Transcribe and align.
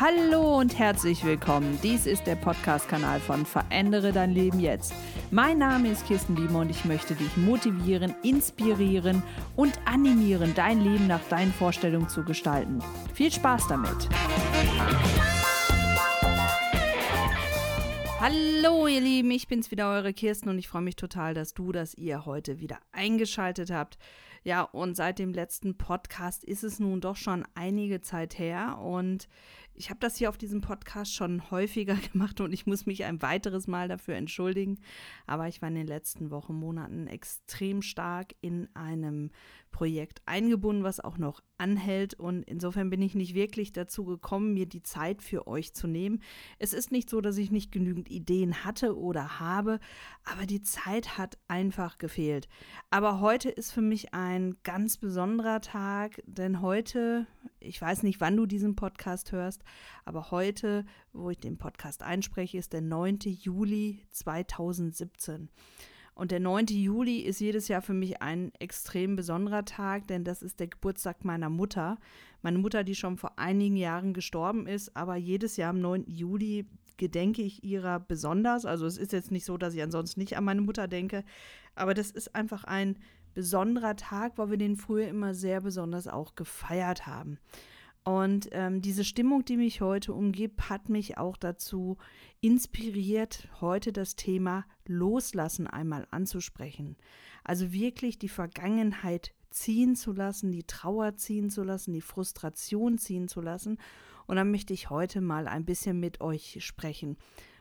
Hallo 0.00 0.60
und 0.60 0.78
herzlich 0.78 1.24
willkommen. 1.24 1.76
Dies 1.82 2.06
ist 2.06 2.24
der 2.28 2.36
Podcast-Kanal 2.36 3.18
von 3.18 3.44
Verändere 3.44 4.12
dein 4.12 4.30
Leben 4.30 4.60
jetzt. 4.60 4.94
Mein 5.32 5.58
Name 5.58 5.90
ist 5.90 6.06
Kirsten 6.06 6.36
Biemer 6.36 6.60
und 6.60 6.70
ich 6.70 6.84
möchte 6.84 7.16
dich 7.16 7.36
motivieren, 7.36 8.14
inspirieren 8.22 9.24
und 9.56 9.72
animieren, 9.86 10.52
dein 10.54 10.82
Leben 10.82 11.08
nach 11.08 11.24
deinen 11.30 11.52
Vorstellungen 11.52 12.08
zu 12.08 12.22
gestalten. 12.22 12.78
Viel 13.12 13.32
Spaß 13.32 13.66
damit! 13.66 14.08
Hallo 18.20 18.86
ihr 18.86 19.00
Lieben, 19.00 19.32
ich 19.32 19.48
bin's 19.48 19.72
wieder, 19.72 19.90
eure 19.90 20.12
Kirsten 20.12 20.48
und 20.48 20.58
ich 20.58 20.68
freue 20.68 20.82
mich 20.82 20.94
total, 20.94 21.34
dass 21.34 21.54
du, 21.54 21.72
dass 21.72 21.94
ihr 21.94 22.24
heute 22.24 22.60
wieder 22.60 22.78
eingeschaltet 22.92 23.72
habt. 23.72 23.98
Ja, 24.48 24.62
und 24.62 24.96
seit 24.96 25.18
dem 25.18 25.34
letzten 25.34 25.76
Podcast 25.76 26.42
ist 26.42 26.64
es 26.64 26.80
nun 26.80 27.02
doch 27.02 27.16
schon 27.16 27.44
einige 27.54 28.00
Zeit 28.00 28.38
her 28.38 28.78
und 28.78 29.28
ich 29.78 29.90
habe 29.90 30.00
das 30.00 30.16
hier 30.16 30.28
auf 30.28 30.36
diesem 30.36 30.60
Podcast 30.60 31.14
schon 31.14 31.42
häufiger 31.50 31.96
gemacht 32.12 32.40
und 32.40 32.52
ich 32.52 32.66
muss 32.66 32.86
mich 32.86 33.04
ein 33.04 33.22
weiteres 33.22 33.66
Mal 33.66 33.88
dafür 33.88 34.16
entschuldigen. 34.16 34.80
Aber 35.26 35.48
ich 35.48 35.62
war 35.62 35.68
in 35.68 35.76
den 35.76 35.86
letzten 35.86 36.30
Wochen, 36.30 36.54
Monaten 36.54 37.06
extrem 37.06 37.82
stark 37.82 38.34
in 38.40 38.68
einem 38.74 39.30
Projekt 39.70 40.22
eingebunden, 40.26 40.82
was 40.82 40.98
auch 40.98 41.18
noch 41.18 41.40
anhält. 41.58 42.14
Und 42.14 42.42
insofern 42.42 42.90
bin 42.90 43.02
ich 43.02 43.14
nicht 43.14 43.34
wirklich 43.34 43.72
dazu 43.72 44.04
gekommen, 44.04 44.54
mir 44.54 44.66
die 44.66 44.82
Zeit 44.82 45.22
für 45.22 45.46
euch 45.46 45.74
zu 45.74 45.86
nehmen. 45.86 46.22
Es 46.58 46.72
ist 46.72 46.90
nicht 46.90 47.08
so, 47.08 47.20
dass 47.20 47.38
ich 47.38 47.50
nicht 47.50 47.70
genügend 47.70 48.10
Ideen 48.10 48.64
hatte 48.64 48.98
oder 48.98 49.38
habe, 49.38 49.78
aber 50.24 50.46
die 50.46 50.62
Zeit 50.62 51.18
hat 51.18 51.38
einfach 51.46 51.98
gefehlt. 51.98 52.48
Aber 52.90 53.20
heute 53.20 53.50
ist 53.50 53.70
für 53.70 53.82
mich 53.82 54.14
ein 54.14 54.37
ganz 54.62 54.96
besonderer 54.96 55.60
Tag, 55.60 56.22
denn 56.26 56.62
heute, 56.62 57.26
ich 57.60 57.80
weiß 57.80 58.02
nicht, 58.02 58.20
wann 58.20 58.36
du 58.36 58.46
diesen 58.46 58.76
Podcast 58.76 59.32
hörst, 59.32 59.62
aber 60.04 60.30
heute, 60.30 60.84
wo 61.12 61.30
ich 61.30 61.38
den 61.38 61.58
Podcast 61.58 62.02
einspreche, 62.02 62.58
ist 62.58 62.72
der 62.72 62.82
9. 62.82 63.18
Juli 63.24 64.06
2017. 64.10 65.48
Und 66.14 66.32
der 66.32 66.40
9. 66.40 66.66
Juli 66.66 67.18
ist 67.20 67.40
jedes 67.40 67.68
Jahr 67.68 67.80
für 67.80 67.94
mich 67.94 68.20
ein 68.20 68.52
extrem 68.58 69.14
besonderer 69.14 69.64
Tag, 69.64 70.08
denn 70.08 70.24
das 70.24 70.42
ist 70.42 70.58
der 70.58 70.66
Geburtstag 70.66 71.24
meiner 71.24 71.48
Mutter. 71.48 71.96
Meine 72.42 72.58
Mutter, 72.58 72.82
die 72.82 72.96
schon 72.96 73.18
vor 73.18 73.38
einigen 73.38 73.76
Jahren 73.76 74.14
gestorben 74.14 74.66
ist, 74.66 74.96
aber 74.96 75.14
jedes 75.14 75.56
Jahr 75.56 75.70
am 75.70 75.80
9. 75.80 76.04
Juli 76.08 76.66
gedenke 76.96 77.42
ich 77.42 77.62
ihrer 77.62 78.00
besonders. 78.00 78.66
Also 78.66 78.84
es 78.84 78.98
ist 78.98 79.12
jetzt 79.12 79.30
nicht 79.30 79.44
so, 79.44 79.56
dass 79.56 79.74
ich 79.74 79.82
ansonsten 79.82 80.18
nicht 80.18 80.36
an 80.36 80.44
meine 80.44 80.60
Mutter 80.60 80.88
denke, 80.88 81.24
aber 81.76 81.94
das 81.94 82.10
ist 82.10 82.34
einfach 82.34 82.64
ein 82.64 82.98
besonderer 83.38 83.94
Tag, 83.94 84.36
weil 84.36 84.50
wir 84.50 84.56
den 84.56 84.74
früher 84.74 85.06
immer 85.06 85.32
sehr 85.32 85.60
besonders 85.60 86.08
auch 86.08 86.34
gefeiert 86.34 87.06
haben. 87.06 87.38
Und 88.02 88.48
ähm, 88.50 88.82
diese 88.82 89.04
Stimmung, 89.04 89.44
die 89.44 89.56
mich 89.56 89.80
heute 89.80 90.12
umgibt, 90.12 90.68
hat 90.68 90.88
mich 90.88 91.18
auch 91.18 91.36
dazu 91.36 91.98
inspiriert, 92.40 93.48
heute 93.60 93.92
das 93.92 94.16
Thema 94.16 94.64
Loslassen 94.86 95.68
einmal 95.68 96.08
anzusprechen. 96.10 96.96
Also 97.44 97.72
wirklich 97.72 98.18
die 98.18 98.28
Vergangenheit 98.28 99.32
ziehen 99.50 99.94
zu 99.94 100.12
lassen, 100.12 100.50
die 100.50 100.64
Trauer 100.64 101.14
ziehen 101.14 101.48
zu 101.48 101.62
lassen, 101.62 101.92
die 101.92 102.00
Frustration 102.00 102.98
ziehen 102.98 103.28
zu 103.28 103.40
lassen. 103.40 103.78
Und 104.26 104.34
dann 104.34 104.50
möchte 104.50 104.74
ich 104.74 104.90
heute 104.90 105.20
mal 105.20 105.46
ein 105.46 105.64
bisschen 105.64 106.00
mit 106.00 106.20
euch 106.20 106.58
sprechen. 106.66 107.16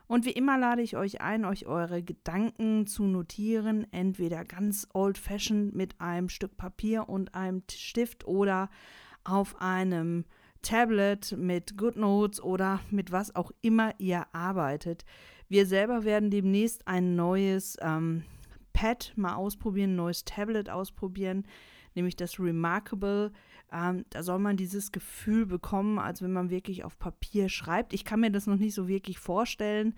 Und 0.08 0.26
wie 0.26 0.32
immer 0.32 0.58
lade 0.58 0.82
ich 0.82 0.96
euch 0.96 1.20
ein, 1.22 1.44
euch 1.44 1.66
eure 1.66 2.02
Gedanken 2.02 2.88
zu 2.88 3.04
notieren, 3.04 3.86
entweder 3.92 4.46
ganz 4.46 4.88
old-fashioned 4.94 5.76
mit 5.76 6.00
einem 6.00 6.30
Stück 6.30 6.56
Papier 6.56 7.10
und 7.10 7.36
einem 7.36 7.64
Stift 7.70 8.26
oder 8.26 8.70
auf 9.26 9.60
einem 9.62 10.24
Tablet 10.62 11.36
mit 11.38 11.78
GoodNotes 11.78 12.42
oder 12.42 12.80
mit 12.90 13.12
was 13.12 13.36
auch 13.36 13.52
immer 13.62 13.94
ihr 14.00 14.26
arbeitet. 14.34 15.04
Wir 15.50 15.66
selber 15.66 16.06
werden 16.06 16.30
demnächst 16.32 16.88
ein 16.88 17.16
neues 17.16 17.78
ähm, 17.82 18.24
Pad 18.74 19.14
mal 19.16 19.36
ausprobieren, 19.36 19.92
ein 19.92 19.96
neues 19.98 20.24
Tablet 20.24 20.70
ausprobieren, 20.70 21.46
nämlich 21.98 22.16
das 22.16 22.40
Remarkable. 22.40 23.34
Ähm, 23.72 24.06
da 24.12 24.24
soll 24.24 24.40
man 24.40 24.56
dieses 24.56 24.94
Gefühl 24.94 25.46
bekommen, 25.46 26.00
als 26.00 26.22
wenn 26.22 26.32
man 26.32 26.50
wirklich 26.50 26.86
auf 26.86 26.98
Papier 26.98 27.50
schreibt. 27.50 27.94
Ich 27.94 28.06
kann 28.06 28.22
mir 28.22 28.32
das 28.32 28.48
noch 28.48 28.56
nicht 28.56 28.74
so 28.74 28.88
wirklich 28.88 29.20
vorstellen, 29.20 29.94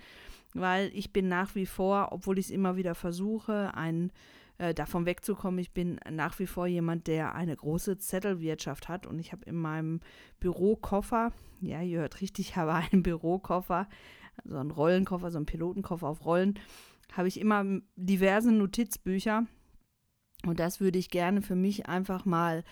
weil 0.56 0.90
ich 0.96 1.14
bin 1.14 1.28
nach 1.28 1.54
wie 1.54 1.68
vor, 1.68 2.08
obwohl 2.12 2.40
ich 2.40 2.46
es 2.46 2.52
immer 2.52 2.76
wieder 2.76 2.96
versuche, 2.96 3.76
ein 3.76 4.12
äh, 4.58 4.74
davon 4.74 5.06
wegzukommen. 5.06 5.60
Ich 5.60 5.72
bin 5.72 6.00
nach 6.10 6.40
wie 6.40 6.48
vor 6.48 6.66
jemand, 6.66 7.08
der 7.08 7.36
eine 7.36 7.56
große 7.56 7.98
Zettelwirtschaft 7.98 8.90
hat 8.90 9.06
und 9.06 9.20
ich 9.20 9.32
habe 9.32 9.46
in 9.46 9.56
meinem 9.56 10.00
Bürokoffer, 10.40 11.32
ja, 11.62 11.82
ihr 11.82 12.00
hört 12.00 12.22
richtig, 12.22 12.50
ich 12.50 12.56
habe 12.56 12.74
einen 12.74 13.04
Bürokoffer, 13.04 13.88
so 14.46 14.58
einen 14.58 14.72
Rollenkoffer, 14.72 15.32
so 15.32 15.38
einen 15.38 15.46
Pilotenkoffer 15.46 16.08
auf 16.08 16.26
Rollen, 16.26 16.58
habe 17.14 17.28
ich 17.28 17.40
immer 17.40 17.64
diverse 17.96 18.52
Notizbücher 18.52 19.46
und 20.50 20.60
das 20.60 20.80
würde 20.80 21.00
ich 21.00 21.10
gerne 21.10 21.42
für 21.42 21.56
mich 21.56 21.88
einfach 21.88 22.26
mal 22.26 22.64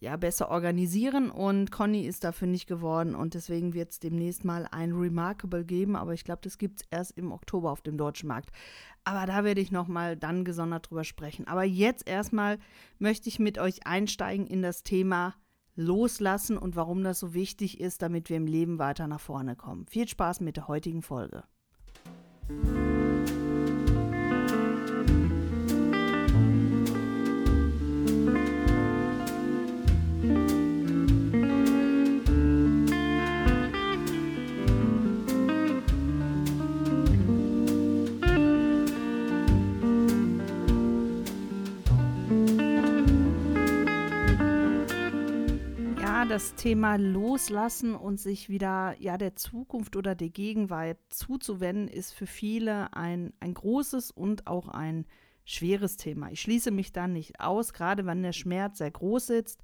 ja, 0.00 0.16
besser 0.16 0.50
organisieren 0.50 1.30
und 1.30 1.70
Conny 1.70 2.06
ist 2.06 2.24
dafür 2.24 2.48
nicht 2.48 2.66
geworden 2.66 3.14
und 3.14 3.34
deswegen 3.34 3.74
wird 3.74 3.90
es 3.90 4.00
demnächst 4.00 4.44
mal 4.44 4.66
ein 4.70 4.92
Remarkable 4.92 5.64
geben, 5.64 5.94
aber 5.94 6.14
ich 6.14 6.24
glaube, 6.24 6.40
das 6.42 6.56
gibt 6.56 6.80
es 6.80 6.86
erst 6.90 7.18
im 7.18 7.32
Oktober 7.32 7.70
auf 7.70 7.82
dem 7.82 7.98
deutschen 7.98 8.28
Markt. 8.28 8.50
Aber 9.04 9.26
da 9.26 9.44
werde 9.44 9.60
ich 9.60 9.70
nochmal 9.70 10.16
dann 10.16 10.44
gesondert 10.44 10.90
drüber 10.90 11.04
sprechen. 11.04 11.46
Aber 11.46 11.64
jetzt 11.64 12.08
erstmal 12.08 12.58
möchte 12.98 13.28
ich 13.28 13.38
mit 13.38 13.58
euch 13.58 13.86
einsteigen 13.86 14.46
in 14.46 14.62
das 14.62 14.82
Thema 14.82 15.34
Loslassen 15.76 16.56
und 16.58 16.76
warum 16.76 17.04
das 17.04 17.20
so 17.20 17.34
wichtig 17.34 17.80
ist, 17.80 18.02
damit 18.02 18.30
wir 18.30 18.38
im 18.38 18.46
Leben 18.46 18.78
weiter 18.78 19.06
nach 19.06 19.20
vorne 19.20 19.54
kommen. 19.54 19.86
Viel 19.86 20.08
Spaß 20.08 20.40
mit 20.40 20.56
der 20.56 20.68
heutigen 20.68 21.02
Folge. 21.02 21.44
Das 46.40 46.54
Thema 46.54 46.96
Loslassen 46.96 47.94
und 47.94 48.18
sich 48.18 48.48
wieder 48.48 48.96
ja 48.98 49.18
der 49.18 49.36
Zukunft 49.36 49.94
oder 49.94 50.14
der 50.14 50.30
Gegenwart 50.30 50.96
zuzuwenden, 51.10 51.86
ist 51.86 52.14
für 52.14 52.26
viele 52.26 52.94
ein, 52.94 53.34
ein 53.40 53.52
großes 53.52 54.10
und 54.10 54.46
auch 54.46 54.68
ein 54.68 55.04
schweres 55.44 55.98
Thema. 55.98 56.30
Ich 56.30 56.40
schließe 56.40 56.70
mich 56.70 56.92
da 56.92 57.08
nicht 57.08 57.40
aus, 57.40 57.74
gerade 57.74 58.06
wenn 58.06 58.22
der 58.22 58.32
Schmerz 58.32 58.78
sehr 58.78 58.90
groß 58.90 59.26
sitzt, 59.26 59.62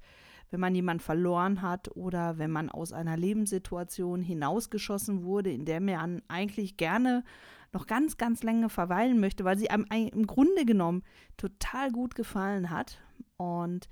wenn 0.51 0.59
man 0.59 0.75
jemanden 0.75 1.01
verloren 1.01 1.63
hat 1.63 1.95
oder 1.95 2.37
wenn 2.37 2.51
man 2.51 2.69
aus 2.69 2.93
einer 2.93 3.17
Lebenssituation 3.17 4.21
hinausgeschossen 4.21 5.23
wurde, 5.23 5.51
in 5.51 5.65
der 5.65 5.81
man 5.81 6.21
eigentlich 6.27 6.77
gerne 6.77 7.23
noch 7.73 7.87
ganz, 7.87 8.17
ganz 8.17 8.43
lange 8.43 8.69
verweilen 8.69 9.19
möchte, 9.19 9.45
weil 9.45 9.57
sie 9.57 9.71
einem 9.71 9.87
im 9.89 10.27
Grunde 10.27 10.63
genommen 10.63 11.01
total 11.37 11.91
gut 11.91 12.13
gefallen 12.13 12.69
hat. 12.69 12.99
Und 13.37 13.89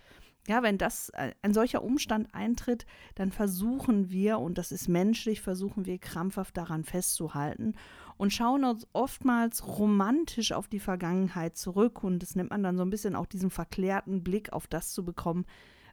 ja, 0.47 0.61
wenn 0.63 0.77
das 0.77 1.09
äh, 1.09 1.31
ein 1.41 1.53
solcher 1.53 1.83
Umstand 1.83 2.33
eintritt, 2.33 2.85
dann 3.15 3.31
versuchen 3.31 4.11
wir, 4.11 4.39
und 4.39 4.57
das 4.57 4.71
ist 4.71 4.87
menschlich, 4.87 5.41
versuchen 5.41 5.85
wir 5.85 5.97
krampfhaft 5.97 6.55
daran 6.55 6.83
festzuhalten 6.83 7.73
und 8.17 8.31
schauen 8.31 8.63
uns 8.63 8.87
oftmals 8.93 9.67
romantisch 9.67 10.51
auf 10.51 10.67
die 10.67 10.79
Vergangenheit 10.79 11.57
zurück. 11.57 12.03
Und 12.03 12.19
das 12.19 12.35
nimmt 12.35 12.51
man 12.51 12.63
dann 12.63 12.77
so 12.77 12.83
ein 12.83 12.89
bisschen 12.89 13.15
auch 13.15 13.25
diesen 13.25 13.49
verklärten 13.49 14.23
Blick 14.23 14.53
auf 14.53 14.67
das 14.67 14.93
zu 14.93 15.03
bekommen, 15.03 15.45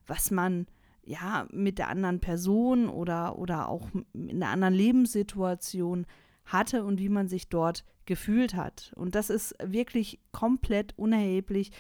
was 0.07 0.31
man 0.31 0.67
ja 1.05 1.47
mit 1.51 1.79
der 1.79 1.89
anderen 1.89 2.21
Person 2.21 2.89
oder, 2.89 3.39
oder 3.39 3.69
auch 3.69 3.89
in 4.13 4.43
einer 4.43 4.51
anderen 4.51 4.75
Lebenssituation 4.75 6.07
hatte 6.45 6.85
und 6.85 6.99
wie 7.01 7.09
man 7.09 7.29
sich 7.29 7.49
dort 7.49 7.85
gefühlt 8.07 8.55
hat. 8.55 8.93
Und 8.97 9.15
das 9.15 9.31
ist 9.31 9.55
wirklich 9.65 10.21
komplett 10.33 10.97
unerheblich, 10.99 11.73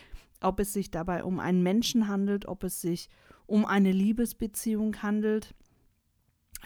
ob 0.44 0.60
es 0.60 0.72
sich 0.72 0.90
dabei 0.90 1.24
um 1.24 1.40
einen 1.40 1.62
Menschen 1.62 2.08
handelt, 2.08 2.46
ob 2.46 2.64
es 2.64 2.80
sich 2.80 3.08
um 3.46 3.64
eine 3.64 3.92
Liebesbeziehung 3.92 5.02
handelt. 5.02 5.54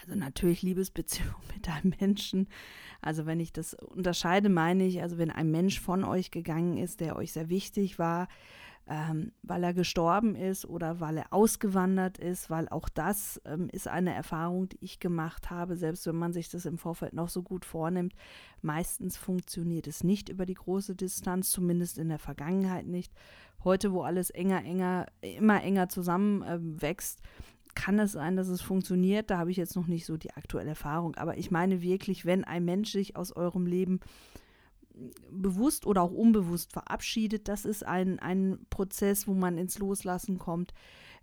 Also 0.01 0.15
natürlich 0.15 0.61
Liebesbeziehung 0.61 1.35
mit 1.53 1.67
einem 1.69 1.93
Menschen. 1.99 2.47
Also 3.01 3.25
wenn 3.25 3.39
ich 3.39 3.53
das 3.53 3.73
unterscheide, 3.73 4.49
meine 4.49 4.85
ich, 4.85 5.01
also 5.01 5.17
wenn 5.17 5.31
ein 5.31 5.51
Mensch 5.51 5.79
von 5.79 6.03
euch 6.03 6.31
gegangen 6.31 6.77
ist, 6.77 6.99
der 6.99 7.15
euch 7.15 7.31
sehr 7.31 7.49
wichtig 7.49 7.99
war, 7.99 8.27
ähm, 8.89 9.31
weil 9.43 9.63
er 9.63 9.73
gestorben 9.73 10.35
ist 10.35 10.65
oder 10.65 10.99
weil 10.99 11.17
er 11.17 11.33
ausgewandert 11.33 12.17
ist, 12.17 12.49
weil 12.49 12.69
auch 12.69 12.87
das 12.89 13.41
ähm, 13.45 13.69
ist 13.71 13.87
eine 13.87 14.13
Erfahrung, 14.13 14.69
die 14.69 14.77
ich 14.81 14.99
gemacht 14.99 15.49
habe, 15.49 15.75
selbst 15.75 16.07
wenn 16.07 16.15
man 16.15 16.33
sich 16.33 16.49
das 16.49 16.65
im 16.65 16.77
Vorfeld 16.77 17.13
noch 17.13 17.29
so 17.29 17.43
gut 17.43 17.65
vornimmt. 17.65 18.13
Meistens 18.61 19.17
funktioniert 19.17 19.87
es 19.87 20.03
nicht 20.03 20.29
über 20.29 20.45
die 20.45 20.53
große 20.53 20.95
Distanz, 20.95 21.51
zumindest 21.51 21.97
in 21.97 22.09
der 22.09 22.19
Vergangenheit 22.19 22.87
nicht. 22.87 23.13
Heute, 23.63 23.91
wo 23.91 24.03
alles 24.03 24.29
enger, 24.29 24.63
enger, 24.63 25.07
immer 25.21 25.61
enger 25.61 25.89
zusammenwächst, 25.89 27.19
äh, 27.19 27.57
kann 27.77 27.99
es 27.99 28.13
sein, 28.13 28.35
dass 28.35 28.47
es 28.47 28.61
funktioniert. 28.61 29.29
Da 29.29 29.37
habe 29.37 29.51
ich 29.51 29.57
jetzt 29.57 29.75
noch 29.75 29.87
nicht 29.87 30.05
so 30.05 30.17
die 30.17 30.33
aktuelle 30.33 30.69
Erfahrung. 30.69 31.15
Aber 31.15 31.37
ich 31.37 31.51
meine 31.51 31.81
wirklich, 31.81 32.25
wenn 32.25 32.43
ein 32.43 32.65
Mensch 32.65 32.91
sich 32.91 33.15
aus 33.15 33.31
eurem 33.31 33.67
Leben 33.67 33.99
bewusst 35.31 35.85
oder 35.85 36.01
auch 36.01 36.11
unbewusst 36.11 36.73
verabschiedet, 36.73 37.47
das 37.47 37.65
ist 37.65 37.85
ein, 37.85 38.19
ein 38.19 38.59
Prozess, 38.69 39.27
wo 39.27 39.33
man 39.33 39.57
ins 39.57 39.79
Loslassen 39.79 40.37
kommt. 40.37 40.73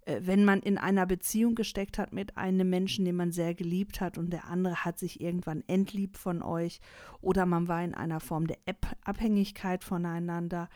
Äh, 0.04 0.20
wenn 0.22 0.44
man 0.44 0.60
in 0.60 0.78
einer 0.78 1.06
Beziehung 1.06 1.54
gesteckt 1.54 1.98
hat 1.98 2.12
mit 2.12 2.36
einem 2.36 2.68
Menschen, 2.70 3.04
den 3.04 3.16
man 3.16 3.32
sehr 3.32 3.54
geliebt 3.54 4.00
hat 4.00 4.18
und 4.18 4.30
der 4.32 4.46
andere 4.46 4.84
hat 4.84 4.98
sich 4.98 5.20
irgendwann 5.20 5.64
entliebt 5.66 6.16
von 6.18 6.42
euch 6.42 6.80
oder 7.20 7.46
man 7.46 7.68
war 7.68 7.82
in 7.82 7.94
einer 7.94 8.20
Form 8.20 8.46
der 8.46 8.58
Abhängigkeit 9.04 9.84
voneinander 9.84 10.68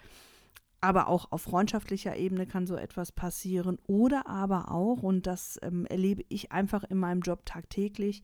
aber 0.81 1.09
auch 1.09 1.33
auf 1.33 1.43
freundschaftlicher 1.43 2.17
Ebene 2.17 2.47
kann 2.47 2.67
so 2.67 2.77
etwas 2.77 3.13
passieren. 3.13 3.79
Oder 3.87 4.29
aber 4.29 4.71
auch, 4.71 5.03
und 5.03 5.27
das 5.27 5.59
ähm, 5.63 5.87
erlebe 5.87 6.25
ich 6.29 6.53
einfach 6.53 6.85
in 6.85 6.99
meinem 6.99 7.21
Job 7.21 7.45
tagtäglich, 7.45 8.23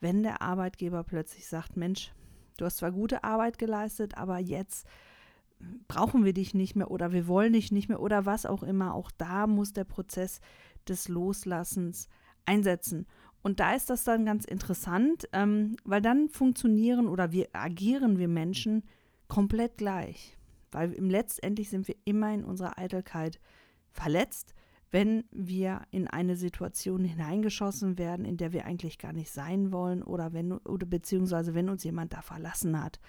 wenn 0.00 0.22
der 0.22 0.40
Arbeitgeber 0.40 1.04
plötzlich 1.04 1.46
sagt, 1.46 1.76
Mensch, 1.76 2.12
du 2.60 2.66
hast 2.66 2.78
zwar 2.78 2.92
gute 2.92 3.24
Arbeit 3.24 3.58
geleistet, 3.58 4.16
aber 4.16 4.38
jetzt 4.38 4.86
brauchen 5.88 6.24
wir 6.24 6.32
dich 6.32 6.54
nicht 6.54 6.76
mehr 6.76 6.90
oder 6.90 7.12
wir 7.12 7.26
wollen 7.26 7.52
dich 7.52 7.70
nicht 7.72 7.88
mehr 7.88 8.00
oder 8.00 8.26
was 8.26 8.46
auch 8.46 8.62
immer. 8.62 8.94
Auch 8.94 9.10
da 9.10 9.46
muss 9.46 9.72
der 9.72 9.84
Prozess 9.84 10.40
des 10.88 11.08
Loslassens 11.08 12.08
einsetzen. 12.46 13.06
Und 13.42 13.60
da 13.60 13.74
ist 13.74 13.90
das 13.90 14.04
dann 14.04 14.24
ganz 14.26 14.44
interessant, 14.44 15.28
ähm, 15.32 15.76
weil 15.84 16.02
dann 16.02 16.28
funktionieren 16.28 17.08
oder 17.08 17.32
wir 17.32 17.48
agieren 17.52 18.18
wir 18.18 18.28
Menschen 18.28 18.84
komplett 19.28 19.78
gleich. 19.78 20.36
Weil 20.72 20.92
im 20.92 21.10
letztendlich 21.10 21.70
sind 21.70 21.88
wir 21.88 21.96
immer 22.04 22.32
in 22.32 22.44
unserer 22.44 22.78
Eitelkeit 22.78 23.40
verletzt, 23.92 24.54
wenn 24.90 25.24
wir 25.30 25.82
in 25.90 26.08
eine 26.08 26.36
Situation 26.36 27.04
hineingeschossen 27.04 27.98
werden, 27.98 28.24
in 28.24 28.36
der 28.36 28.52
wir 28.52 28.64
eigentlich 28.64 28.98
gar 28.98 29.12
nicht 29.12 29.30
sein 29.30 29.72
wollen 29.72 30.02
oder 30.02 30.32
wenn 30.32 30.52
oder 30.52 30.86
beziehungsweise 30.86 31.54
wenn 31.54 31.68
uns 31.68 31.84
jemand 31.84 32.12
da 32.12 32.22
verlassen 32.22 32.82
hat. 32.82 33.00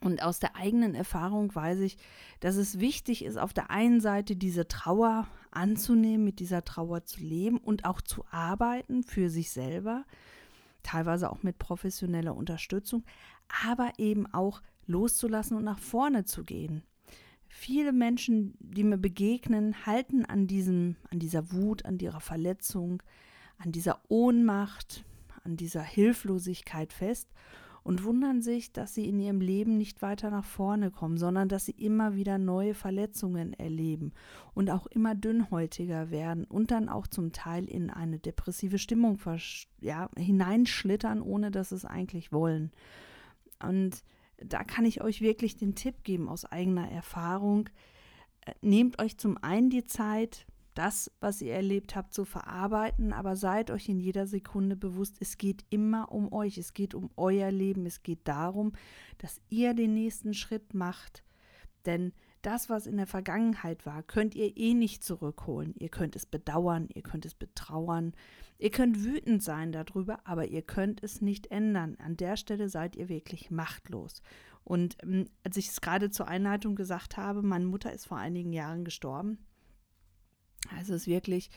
Und 0.00 0.22
aus 0.22 0.38
der 0.38 0.54
eigenen 0.56 0.94
Erfahrung 0.94 1.54
weiß 1.54 1.80
ich, 1.80 1.98
dass 2.40 2.56
es 2.56 2.78
wichtig 2.78 3.24
ist, 3.24 3.36
auf 3.36 3.52
der 3.52 3.70
einen 3.70 4.00
Seite 4.00 4.36
diese 4.36 4.68
Trauer 4.68 5.26
anzunehmen, 5.50 6.24
mit 6.24 6.38
dieser 6.38 6.64
Trauer 6.64 7.04
zu 7.04 7.20
leben 7.20 7.58
und 7.58 7.84
auch 7.84 8.00
zu 8.00 8.24
arbeiten 8.30 9.02
für 9.02 9.28
sich 9.28 9.50
selber, 9.50 10.04
teilweise 10.84 11.30
auch 11.30 11.42
mit 11.42 11.58
professioneller 11.58 12.36
Unterstützung, 12.36 13.04
aber 13.66 13.92
eben 13.98 14.32
auch 14.32 14.62
loszulassen 14.86 15.56
und 15.56 15.64
nach 15.64 15.80
vorne 15.80 16.24
zu 16.24 16.44
gehen. 16.44 16.84
Viele 17.48 17.92
Menschen, 17.92 18.54
die 18.60 18.84
mir 18.84 18.98
begegnen, 18.98 19.86
halten 19.86 20.24
an 20.24 20.46
diesem, 20.46 20.96
an 21.10 21.18
dieser 21.18 21.50
Wut, 21.52 21.84
an 21.84 21.98
ihrer 21.98 22.20
Verletzung, 22.20 23.02
an 23.56 23.72
dieser 23.72 24.00
Ohnmacht, 24.08 25.04
an 25.44 25.56
dieser 25.56 25.82
Hilflosigkeit 25.82 26.92
fest 26.92 27.28
und 27.88 28.04
wundern 28.04 28.42
sich, 28.42 28.70
dass 28.72 28.94
sie 28.94 29.08
in 29.08 29.18
ihrem 29.18 29.40
Leben 29.40 29.78
nicht 29.78 30.02
weiter 30.02 30.30
nach 30.30 30.44
vorne 30.44 30.90
kommen, 30.90 31.16
sondern 31.16 31.48
dass 31.48 31.64
sie 31.64 31.72
immer 31.72 32.14
wieder 32.14 32.36
neue 32.36 32.74
Verletzungen 32.74 33.54
erleben 33.54 34.12
und 34.54 34.70
auch 34.70 34.86
immer 34.88 35.14
dünnhäutiger 35.14 36.10
werden 36.10 36.44
und 36.44 36.70
dann 36.70 36.90
auch 36.90 37.06
zum 37.06 37.32
Teil 37.32 37.64
in 37.64 37.88
eine 37.88 38.18
depressive 38.18 38.78
Stimmung 38.78 39.18
ja, 39.80 40.10
hineinschlittern, 40.18 41.22
ohne 41.22 41.50
dass 41.50 41.72
es 41.72 41.86
eigentlich 41.86 42.30
wollen. 42.30 42.72
Und 43.58 44.04
da 44.44 44.64
kann 44.64 44.84
ich 44.84 45.02
euch 45.02 45.20
wirklich 45.20 45.56
den 45.56 45.74
Tipp 45.74 46.04
geben 46.04 46.28
aus 46.28 46.44
eigener 46.44 46.90
Erfahrung. 46.90 47.68
Äh, 48.44 48.52
nehmt 48.60 49.00
euch 49.00 49.18
zum 49.18 49.36
einen 49.42 49.70
die 49.70 49.84
Zeit, 49.84 50.46
das, 50.74 51.10
was 51.18 51.42
ihr 51.42 51.54
erlebt 51.54 51.96
habt, 51.96 52.14
zu 52.14 52.24
verarbeiten, 52.24 53.12
aber 53.12 53.34
seid 53.34 53.72
euch 53.72 53.88
in 53.88 53.98
jeder 53.98 54.28
Sekunde 54.28 54.76
bewusst, 54.76 55.16
es 55.18 55.36
geht 55.36 55.64
immer 55.70 56.12
um 56.12 56.32
euch, 56.32 56.56
es 56.56 56.72
geht 56.72 56.94
um 56.94 57.10
euer 57.16 57.50
Leben, 57.50 57.84
es 57.84 58.04
geht 58.04 58.28
darum, 58.28 58.72
dass 59.18 59.40
ihr 59.48 59.74
den 59.74 59.94
nächsten 59.94 60.34
Schritt 60.34 60.74
macht. 60.74 61.24
Denn 61.84 62.12
das, 62.42 62.68
was 62.70 62.86
in 62.86 62.96
der 62.96 63.06
Vergangenheit 63.06 63.86
war, 63.86 64.02
könnt 64.02 64.34
ihr 64.34 64.56
eh 64.56 64.74
nicht 64.74 65.02
zurückholen. 65.02 65.74
Ihr 65.78 65.88
könnt 65.88 66.16
es 66.16 66.26
bedauern, 66.26 66.88
ihr 66.94 67.02
könnt 67.02 67.26
es 67.26 67.34
betrauern, 67.34 68.12
ihr 68.58 68.70
könnt 68.70 69.04
wütend 69.04 69.42
sein 69.42 69.72
darüber, 69.72 70.20
aber 70.24 70.46
ihr 70.46 70.62
könnt 70.62 71.02
es 71.02 71.20
nicht 71.20 71.48
ändern. 71.48 71.96
An 71.98 72.16
der 72.16 72.36
Stelle 72.36 72.68
seid 72.68 72.96
ihr 72.96 73.08
wirklich 73.08 73.50
machtlos. 73.50 74.22
Und 74.64 74.96
ähm, 75.02 75.28
als 75.44 75.56
ich 75.56 75.68
es 75.68 75.80
gerade 75.80 76.10
zur 76.10 76.28
Einleitung 76.28 76.76
gesagt 76.76 77.16
habe, 77.16 77.42
meine 77.42 77.66
Mutter 77.66 77.92
ist 77.92 78.06
vor 78.06 78.18
einigen 78.18 78.52
Jahren 78.52 78.84
gestorben. 78.84 79.38
Also 80.76 80.94
es 80.94 81.02
ist 81.02 81.06
wirklich 81.06 81.50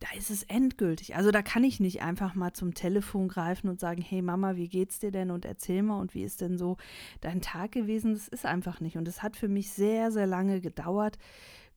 da 0.00 0.08
ist 0.16 0.30
es 0.30 0.44
endgültig. 0.44 1.16
Also 1.16 1.30
da 1.30 1.42
kann 1.42 1.64
ich 1.64 1.80
nicht 1.80 2.02
einfach 2.02 2.34
mal 2.34 2.52
zum 2.52 2.74
Telefon 2.74 3.28
greifen 3.28 3.68
und 3.68 3.80
sagen, 3.80 4.00
hey 4.00 4.22
Mama, 4.22 4.56
wie 4.56 4.68
geht's 4.68 5.00
dir 5.00 5.10
denn 5.10 5.30
und 5.30 5.44
erzähl 5.44 5.82
mal 5.82 6.00
und 6.00 6.14
wie 6.14 6.22
ist 6.22 6.40
denn 6.40 6.56
so 6.56 6.76
dein 7.20 7.40
Tag 7.40 7.72
gewesen? 7.72 8.12
Das 8.12 8.28
ist 8.28 8.46
einfach 8.46 8.80
nicht. 8.80 8.96
Und 8.96 9.08
es 9.08 9.22
hat 9.22 9.36
für 9.36 9.48
mich 9.48 9.70
sehr, 9.70 10.12
sehr 10.12 10.26
lange 10.26 10.60
gedauert, 10.60 11.18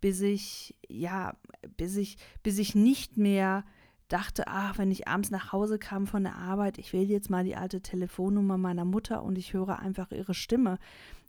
bis 0.01 0.21
ich, 0.21 0.75
ja, 0.87 1.35
bis 1.77 1.95
ich, 1.95 2.17
bis 2.43 2.59
ich 2.59 2.75
nicht 2.75 3.17
mehr 3.17 3.63
dachte, 4.07 4.43
ach, 4.47 4.77
wenn 4.77 4.91
ich 4.91 5.07
abends 5.07 5.31
nach 5.31 5.51
Hause 5.51 5.79
kam 5.79 6.05
von 6.05 6.23
der 6.23 6.35
Arbeit, 6.35 6.77
ich 6.77 6.93
wähle 6.93 7.05
jetzt 7.05 7.29
mal 7.29 7.43
die 7.43 7.55
alte 7.55 7.81
Telefonnummer 7.81 8.57
meiner 8.57 8.85
Mutter 8.85 9.23
und 9.23 9.37
ich 9.37 9.53
höre 9.53 9.79
einfach 9.79 10.11
ihre 10.11 10.33
Stimme. 10.33 10.77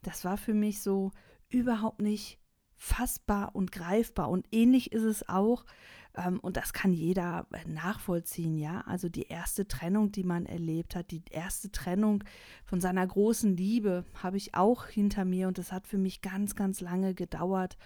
Das 0.03 0.25
war 0.25 0.37
für 0.37 0.55
mich 0.55 0.83
so 0.83 1.13
überhaupt 1.49 2.03
nicht 2.03 2.39
fassbar 2.83 3.55
und 3.55 3.71
greifbar. 3.71 4.29
Und 4.29 4.45
ähnlich 4.51 4.91
ist 4.91 5.05
es 5.05 5.29
auch, 5.29 5.65
ähm, 6.17 6.41
und 6.41 6.57
das 6.57 6.73
kann 6.73 6.93
jeder 6.93 7.47
äh, 7.53 7.69
nachvollziehen, 7.69 8.59
ja. 8.59 8.81
Also 8.87 9.09
die 9.09 9.29
erste 9.29 9.69
Trennung, 9.69 10.11
die 10.11 10.25
man 10.25 10.47
erlebt 10.47 10.97
hat, 10.97 11.13
die 11.13 11.23
erste 11.31 11.71
Trennung 11.71 12.25
von 12.65 12.81
seiner 12.81 13.07
großen 13.07 13.57
Liebe 13.57 14.05
habe 14.21 14.37
ich 14.37 14.57
auch 14.57 14.87
hinter 14.87 15.25
mir 15.25 15.47
und 15.47 15.59
das 15.59 15.71
hat 15.71 15.87
für 15.87 15.97
mich 15.97 16.23
ganz, 16.23 16.57
ganz 16.57 16.81
lange 16.81 17.15
gedauert 17.15 17.77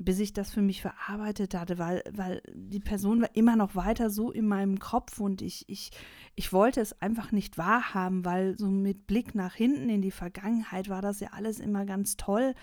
bis 0.00 0.20
ich 0.20 0.32
das 0.32 0.52
für 0.52 0.62
mich 0.62 0.80
verarbeitet 0.80 1.56
hatte, 1.56 1.76
weil, 1.76 2.04
weil 2.12 2.40
die 2.54 2.78
Person 2.78 3.20
war 3.20 3.34
immer 3.34 3.56
noch 3.56 3.74
weiter 3.74 4.10
so 4.10 4.30
in 4.30 4.46
meinem 4.46 4.78
Kopf 4.78 5.18
und 5.18 5.42
ich, 5.42 5.68
ich, 5.68 5.90
ich 6.36 6.52
wollte 6.52 6.80
es 6.80 7.02
einfach 7.02 7.32
nicht 7.32 7.58
wahrhaben, 7.58 8.24
weil 8.24 8.56
so 8.56 8.68
mit 8.68 9.08
Blick 9.08 9.34
nach 9.34 9.54
hinten 9.54 9.88
in 9.88 10.00
die 10.00 10.12
Vergangenheit 10.12 10.88
war 10.88 11.02
das 11.02 11.18
ja 11.18 11.30
alles 11.32 11.58
immer 11.58 11.84
ganz 11.84 12.16
toll 12.16 12.54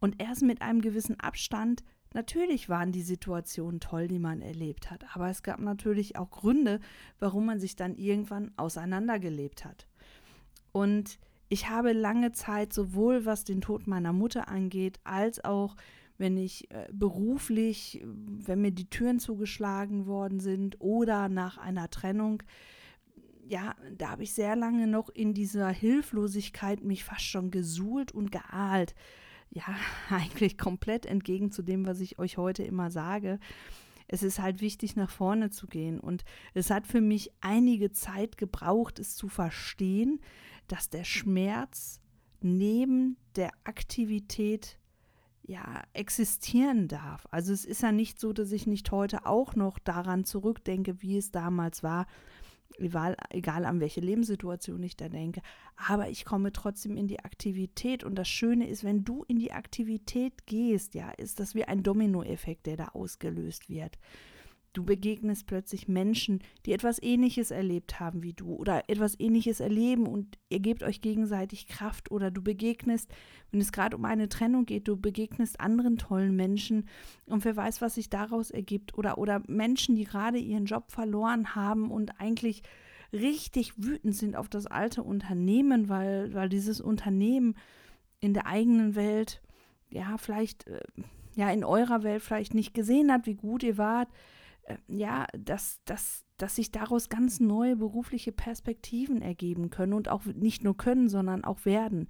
und 0.00 0.20
erst 0.20 0.42
mit 0.42 0.62
einem 0.62 0.80
gewissen 0.80 1.18
Abstand, 1.20 1.82
natürlich 2.14 2.68
waren 2.68 2.92
die 2.92 3.02
Situationen 3.02 3.80
toll, 3.80 4.08
die 4.08 4.18
man 4.18 4.40
erlebt 4.40 4.90
hat, 4.90 5.04
aber 5.14 5.28
es 5.28 5.42
gab 5.42 5.60
natürlich 5.60 6.16
auch 6.16 6.30
Gründe, 6.30 6.80
warum 7.18 7.46
man 7.46 7.60
sich 7.60 7.76
dann 7.76 7.96
irgendwann 7.96 8.52
auseinandergelebt 8.56 9.64
hat. 9.64 9.86
Und 10.72 11.18
ich 11.48 11.68
habe 11.68 11.92
lange 11.92 12.32
Zeit, 12.32 12.72
sowohl 12.72 13.24
was 13.24 13.44
den 13.44 13.60
Tod 13.60 13.86
meiner 13.86 14.12
Mutter 14.12 14.48
angeht, 14.48 15.00
als 15.04 15.44
auch 15.44 15.76
wenn 16.18 16.36
ich 16.36 16.70
äh, 16.70 16.88
beruflich, 16.92 18.04
wenn 18.04 18.60
mir 18.60 18.72
die 18.72 18.90
Türen 18.90 19.20
zugeschlagen 19.20 20.06
worden 20.06 20.40
sind 20.40 20.80
oder 20.80 21.28
nach 21.28 21.56
einer 21.58 21.90
Trennung, 21.90 22.42
ja, 23.46 23.74
da 23.96 24.10
habe 24.10 24.24
ich 24.24 24.34
sehr 24.34 24.56
lange 24.56 24.86
noch 24.86 25.08
in 25.08 25.32
dieser 25.32 25.70
Hilflosigkeit 25.70 26.82
mich 26.82 27.04
fast 27.04 27.24
schon 27.24 27.50
gesuhlt 27.50 28.12
und 28.12 28.30
geahlt 28.30 28.94
ja, 29.50 29.64
eigentlich 30.10 30.58
komplett 30.58 31.06
entgegen 31.06 31.50
zu 31.50 31.62
dem, 31.62 31.86
was 31.86 32.00
ich 32.00 32.18
euch 32.18 32.36
heute 32.36 32.62
immer 32.62 32.90
sage. 32.90 33.38
Es 34.06 34.22
ist 34.22 34.40
halt 34.40 34.60
wichtig, 34.60 34.96
nach 34.96 35.10
vorne 35.10 35.50
zu 35.50 35.66
gehen. 35.66 36.00
Und 36.00 36.24
es 36.54 36.70
hat 36.70 36.86
für 36.86 37.02
mich 37.02 37.30
einige 37.40 37.92
Zeit 37.92 38.38
gebraucht, 38.38 38.98
es 38.98 39.16
zu 39.16 39.28
verstehen, 39.28 40.20
dass 40.66 40.88
der 40.88 41.04
Schmerz 41.04 42.00
neben 42.40 43.16
der 43.36 43.50
Aktivität 43.64 44.78
ja 45.42 45.82
existieren 45.92 46.88
darf. 46.88 47.26
Also 47.30 47.52
es 47.52 47.64
ist 47.64 47.82
ja 47.82 47.92
nicht 47.92 48.20
so, 48.20 48.32
dass 48.32 48.52
ich 48.52 48.66
nicht 48.66 48.90
heute 48.92 49.26
auch 49.26 49.54
noch 49.54 49.78
daran 49.78 50.24
zurückdenke, 50.24 51.02
wie 51.02 51.16
es 51.16 51.30
damals 51.30 51.82
war, 51.82 52.06
egal, 52.76 53.16
egal 53.30 53.64
an 53.64 53.80
welche 53.80 54.00
Lebenssituation 54.00 54.82
ich 54.82 54.96
da 54.96 55.08
denke. 55.08 55.42
Aber 55.76 56.08
ich 56.08 56.24
komme 56.24 56.52
trotzdem 56.52 56.96
in 56.96 57.08
die 57.08 57.20
Aktivität. 57.20 58.04
Und 58.04 58.16
das 58.16 58.28
Schöne 58.28 58.68
ist, 58.68 58.84
wenn 58.84 59.04
du 59.04 59.24
in 59.28 59.38
die 59.38 59.52
Aktivität 59.52 60.46
gehst, 60.46 60.94
ja, 60.94 61.10
ist 61.10 61.40
das 61.40 61.54
wie 61.54 61.64
ein 61.64 61.82
Dominoeffekt, 61.82 62.66
der 62.66 62.76
da 62.76 62.88
ausgelöst 62.88 63.68
wird. 63.68 63.98
Du 64.74 64.84
begegnest 64.84 65.46
plötzlich 65.46 65.88
Menschen, 65.88 66.40
die 66.66 66.72
etwas 66.72 67.02
Ähnliches 67.02 67.50
erlebt 67.50 68.00
haben 68.00 68.22
wie 68.22 68.34
du 68.34 68.54
oder 68.54 68.88
etwas 68.88 69.18
Ähnliches 69.18 69.60
erleben 69.60 70.06
und 70.06 70.38
ihr 70.50 70.60
gebt 70.60 70.82
euch 70.82 71.00
gegenseitig 71.00 71.66
Kraft 71.66 72.10
oder 72.10 72.30
du 72.30 72.42
begegnest, 72.42 73.10
wenn 73.50 73.60
es 73.60 73.72
gerade 73.72 73.96
um 73.96 74.04
eine 74.04 74.28
Trennung 74.28 74.66
geht, 74.66 74.86
du 74.86 74.96
begegnest 74.96 75.58
anderen 75.58 75.96
tollen 75.96 76.36
Menschen 76.36 76.86
und 77.26 77.44
wer 77.44 77.56
weiß, 77.56 77.80
was 77.80 77.94
sich 77.94 78.10
daraus 78.10 78.50
ergibt 78.50 78.96
oder, 78.96 79.16
oder 79.16 79.42
Menschen, 79.48 79.96
die 79.96 80.04
gerade 80.04 80.38
ihren 80.38 80.66
Job 80.66 80.90
verloren 80.90 81.54
haben 81.54 81.90
und 81.90 82.20
eigentlich 82.20 82.62
richtig 83.12 83.72
wütend 83.82 84.14
sind 84.14 84.36
auf 84.36 84.50
das 84.50 84.66
alte 84.66 85.02
Unternehmen, 85.02 85.88
weil, 85.88 86.34
weil 86.34 86.50
dieses 86.50 86.80
Unternehmen 86.80 87.56
in 88.20 88.34
der 88.34 88.46
eigenen 88.46 88.94
Welt, 88.94 89.40
ja, 89.90 90.18
vielleicht, 90.18 90.66
äh, 90.66 90.80
ja, 91.34 91.50
in 91.50 91.64
eurer 91.64 92.02
Welt 92.02 92.22
vielleicht 92.22 92.52
nicht 92.52 92.74
gesehen 92.74 93.10
hat, 93.10 93.26
wie 93.26 93.34
gut 93.34 93.62
ihr 93.62 93.78
wart 93.78 94.08
ja, 94.88 95.26
dass, 95.36 95.80
dass, 95.84 96.24
dass 96.36 96.56
sich 96.56 96.70
daraus 96.70 97.08
ganz 97.08 97.40
neue 97.40 97.76
berufliche 97.76 98.32
Perspektiven 98.32 99.22
ergeben 99.22 99.70
können 99.70 99.92
und 99.92 100.08
auch 100.08 100.24
nicht 100.24 100.64
nur 100.64 100.76
können, 100.76 101.08
sondern 101.08 101.44
auch 101.44 101.64
werden. 101.64 102.08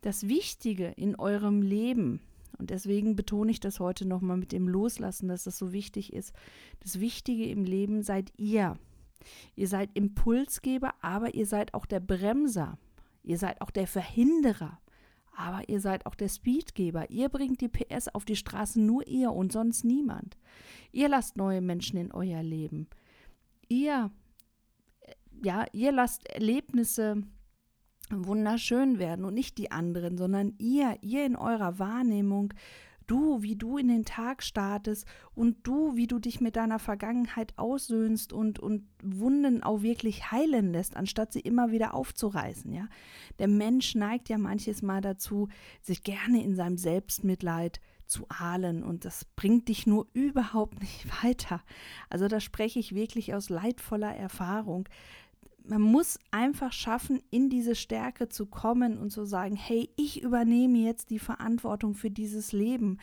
Das 0.00 0.28
Wichtige 0.28 0.88
in 0.96 1.16
eurem 1.16 1.62
Leben, 1.62 2.20
und 2.58 2.70
deswegen 2.70 3.16
betone 3.16 3.50
ich 3.50 3.60
das 3.60 3.80
heute 3.80 4.06
nochmal 4.06 4.36
mit 4.36 4.52
dem 4.52 4.68
Loslassen, 4.68 5.28
dass 5.28 5.44
das 5.44 5.58
so 5.58 5.72
wichtig 5.72 6.12
ist. 6.12 6.32
Das 6.80 7.00
Wichtige 7.00 7.46
im 7.46 7.64
Leben 7.64 8.02
seid 8.02 8.32
ihr. 8.36 8.78
Ihr 9.56 9.68
seid 9.68 9.90
Impulsgeber, 9.94 10.94
aber 11.00 11.34
ihr 11.34 11.46
seid 11.46 11.74
auch 11.74 11.86
der 11.86 12.00
Bremser. 12.00 12.78
Ihr 13.22 13.38
seid 13.38 13.60
auch 13.60 13.70
der 13.70 13.86
Verhinderer. 13.86 14.78
Aber 15.36 15.68
ihr 15.68 15.80
seid 15.80 16.06
auch 16.06 16.14
der 16.14 16.28
Speedgeber. 16.28 17.10
Ihr 17.10 17.28
bringt 17.28 17.60
die 17.60 17.68
PS 17.68 18.08
auf 18.08 18.24
die 18.24 18.36
Straße, 18.36 18.80
nur 18.80 19.06
ihr 19.06 19.32
und 19.32 19.52
sonst 19.52 19.84
niemand. 19.84 20.36
Ihr 20.92 21.08
lasst 21.08 21.36
neue 21.36 21.60
Menschen 21.60 21.98
in 21.98 22.12
euer 22.12 22.42
Leben. 22.42 22.86
Ihr, 23.68 24.10
ja, 25.42 25.66
ihr 25.72 25.92
lasst 25.92 26.26
Erlebnisse 26.28 27.22
wunderschön 28.10 28.98
werden 28.98 29.24
und 29.24 29.34
nicht 29.34 29.58
die 29.58 29.72
anderen, 29.72 30.16
sondern 30.18 30.54
ihr, 30.58 30.96
ihr 31.00 31.24
in 31.24 31.36
eurer 31.36 31.78
Wahrnehmung 31.78 32.52
Du, 33.06 33.42
wie 33.42 33.56
du 33.56 33.78
in 33.78 33.88
den 33.88 34.04
Tag 34.04 34.42
startest 34.42 35.06
und 35.34 35.66
du, 35.66 35.96
wie 35.96 36.06
du 36.06 36.18
dich 36.18 36.40
mit 36.40 36.56
deiner 36.56 36.78
Vergangenheit 36.78 37.52
aussöhnst 37.56 38.32
und, 38.32 38.58
und 38.58 38.86
Wunden 39.02 39.62
auch 39.62 39.82
wirklich 39.82 40.30
heilen 40.30 40.72
lässt, 40.72 40.96
anstatt 40.96 41.32
sie 41.32 41.40
immer 41.40 41.70
wieder 41.70 41.94
aufzureißen, 41.94 42.72
ja. 42.72 42.88
Der 43.38 43.48
Mensch 43.48 43.94
neigt 43.94 44.28
ja 44.28 44.38
manches 44.38 44.82
Mal 44.82 45.00
dazu, 45.00 45.48
sich 45.82 46.02
gerne 46.02 46.42
in 46.42 46.54
seinem 46.54 46.78
Selbstmitleid 46.78 47.80
zu 48.06 48.26
ahlen 48.28 48.82
und 48.82 49.04
das 49.04 49.24
bringt 49.24 49.68
dich 49.68 49.86
nur 49.86 50.06
überhaupt 50.12 50.80
nicht 50.80 51.06
weiter. 51.24 51.62
Also 52.10 52.28
da 52.28 52.40
spreche 52.40 52.78
ich 52.78 52.94
wirklich 52.94 53.34
aus 53.34 53.48
leidvoller 53.48 54.14
Erfahrung 54.14 54.88
man 55.66 55.80
muss 55.80 56.18
einfach 56.30 56.72
schaffen, 56.72 57.22
in 57.30 57.48
diese 57.48 57.74
Stärke 57.74 58.28
zu 58.28 58.46
kommen 58.46 58.98
und 58.98 59.10
zu 59.10 59.24
sagen, 59.24 59.56
hey, 59.56 59.90
ich 59.96 60.22
übernehme 60.22 60.78
jetzt 60.78 61.10
die 61.10 61.18
Verantwortung 61.18 61.94
für 61.94 62.10
dieses 62.10 62.52
Leben. 62.52 62.98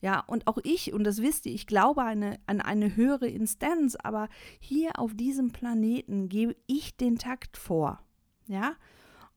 Ja, 0.00 0.20
und 0.20 0.46
auch 0.46 0.58
ich, 0.62 0.92
und 0.92 1.04
das 1.04 1.22
wisst 1.22 1.46
ihr, 1.46 1.52
ich 1.52 1.66
glaube 1.66 2.02
eine, 2.02 2.38
an 2.46 2.60
eine 2.60 2.96
höhere 2.96 3.28
Instanz, 3.28 3.96
aber 3.96 4.28
hier 4.60 4.98
auf 4.98 5.14
diesem 5.14 5.52
Planeten 5.52 6.28
gebe 6.28 6.56
ich 6.66 6.96
den 6.96 7.18
Takt 7.18 7.56
vor. 7.56 8.00
Ja, 8.46 8.76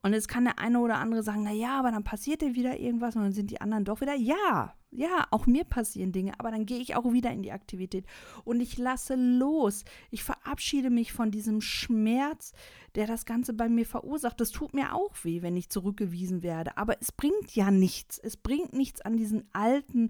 und 0.01 0.13
jetzt 0.13 0.27
kann 0.27 0.45
der 0.45 0.59
eine 0.59 0.79
oder 0.79 0.97
andere 0.97 1.23
sagen, 1.23 1.43
na 1.43 1.51
ja, 1.51 1.79
aber 1.79 1.91
dann 1.91 2.03
passiert 2.03 2.41
dir 2.41 2.55
wieder 2.55 2.79
irgendwas 2.79 3.15
und 3.15 3.23
dann 3.23 3.33
sind 3.33 3.51
die 3.51 3.61
anderen 3.61 3.85
doch 3.85 3.99
wieder, 4.01 4.15
ja, 4.15 4.73
ja, 4.91 5.27
auch 5.31 5.45
mir 5.45 5.65
passieren 5.65 6.11
Dinge, 6.11 6.33
aber 6.39 6.51
dann 6.51 6.65
gehe 6.65 6.79
ich 6.79 6.95
auch 6.95 7.11
wieder 7.13 7.31
in 7.31 7.43
die 7.43 7.51
Aktivität 7.51 8.05
und 8.43 8.59
ich 8.59 8.77
lasse 8.77 9.15
los. 9.15 9.85
Ich 10.09 10.23
verabschiede 10.23 10.89
mich 10.89 11.13
von 11.13 11.31
diesem 11.31 11.61
Schmerz, 11.61 12.53
der 12.95 13.05
das 13.05 13.25
Ganze 13.25 13.53
bei 13.53 13.69
mir 13.69 13.85
verursacht. 13.85 14.41
Das 14.41 14.51
tut 14.51 14.73
mir 14.73 14.95
auch 14.95 15.13
weh, 15.23 15.41
wenn 15.41 15.57
ich 15.57 15.69
zurückgewiesen 15.69 16.41
werde, 16.41 16.77
aber 16.77 16.97
es 17.01 17.11
bringt 17.11 17.55
ja 17.55 17.69
nichts. 17.69 18.17
Es 18.17 18.35
bringt 18.35 18.73
nichts 18.73 19.01
an 19.01 19.17
diesen 19.17 19.47
alten 19.53 20.09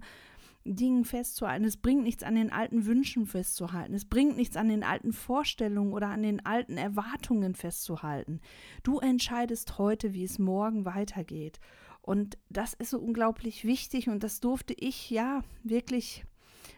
Dingen 0.64 1.04
festzuhalten. 1.04 1.64
Es 1.64 1.78
bringt 1.78 2.02
nichts 2.02 2.22
an 2.22 2.34
den 2.34 2.52
alten 2.52 2.84
Wünschen 2.84 3.26
festzuhalten. 3.26 3.94
Es 3.94 4.04
bringt 4.04 4.36
nichts 4.36 4.56
an 4.56 4.68
den 4.68 4.84
alten 4.84 5.12
Vorstellungen 5.12 5.92
oder 5.92 6.08
an 6.08 6.22
den 6.22 6.44
alten 6.44 6.76
Erwartungen 6.76 7.54
festzuhalten. 7.54 8.40
Du 8.82 8.98
entscheidest 8.98 9.78
heute, 9.78 10.12
wie 10.12 10.24
es 10.24 10.38
morgen 10.38 10.84
weitergeht. 10.84 11.60
Und 12.02 12.38
das 12.48 12.74
ist 12.74 12.90
so 12.90 12.98
unglaublich 12.98 13.64
wichtig 13.64 14.08
und 14.08 14.22
das 14.24 14.40
durfte 14.40 14.74
ich 14.76 15.10
ja 15.10 15.42
wirklich 15.62 16.24